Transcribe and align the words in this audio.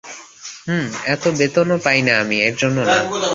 হুম, 0.67 0.85
এত 1.05 1.23
বেতনও 1.39 1.77
পাই 1.77 1.99
না 2.01 2.13
আমি 2.21 2.35
এর 2.41 2.55
জন্য, 2.55 2.77
না। 2.85 2.95